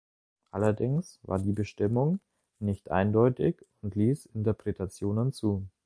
Allerdings 0.49 1.19
war 1.21 1.37
die 1.37 1.51
Bestimmung 1.51 2.19
nicht 2.57 2.89
eindeutig 2.89 3.63
und 3.83 3.93
ließ 3.93 4.25
Interpretationen 4.33 5.31
zu. 5.31 5.67